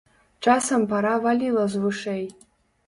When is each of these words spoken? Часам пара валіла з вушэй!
Часам 0.45 0.87
пара 0.93 1.13
валіла 1.27 1.69
з 1.77 1.87
вушэй! 1.87 2.25